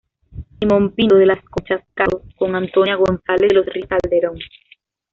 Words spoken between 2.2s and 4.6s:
con Antonia González de los Ríos Calderón.